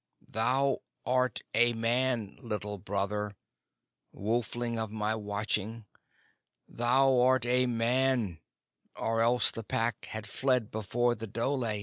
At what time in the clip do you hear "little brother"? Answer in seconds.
2.41-3.35